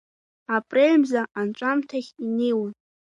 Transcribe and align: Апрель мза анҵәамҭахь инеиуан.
Апрель 0.55 0.97
мза 1.01 1.23
анҵәамҭахь 1.39 2.11
инеиуан. 2.23 2.73